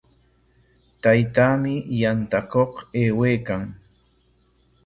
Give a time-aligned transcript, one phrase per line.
[1.01, 3.63] Taytaami yantakuq aywaykan.